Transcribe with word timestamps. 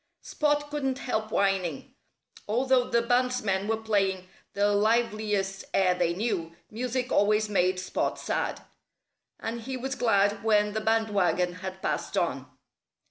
Spot 0.23 0.71
couldn't 0.71 0.97
help 0.97 1.29
whining. 1.29 1.93
Although 2.47 2.85
the 2.89 3.03
bandsmen 3.03 3.67
were 3.67 3.77
playing 3.77 4.27
the 4.53 4.73
liveliest 4.73 5.65
air 5.75 5.93
they 5.93 6.15
knew, 6.15 6.55
music 6.71 7.11
always 7.11 7.49
made 7.49 7.79
Spot 7.79 8.17
sad. 8.17 8.63
And 9.39 9.61
he 9.61 9.77
was 9.77 9.93
glad 9.93 10.43
when 10.43 10.73
the 10.73 10.81
band 10.81 11.11
wagon 11.11 11.53
had 11.53 11.83
passed 11.83 12.17
on. 12.17 12.47